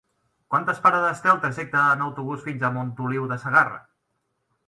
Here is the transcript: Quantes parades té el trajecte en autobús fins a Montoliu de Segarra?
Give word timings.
Quantes 0.53 0.79
parades 0.85 1.19
té 1.25 1.31
el 1.33 1.41
trajecte 1.43 1.83
en 1.91 2.01
autobús 2.07 2.41
fins 2.47 2.65
a 2.65 2.73
Montoliu 2.79 3.27
de 3.33 3.37
Segarra? 3.45 3.79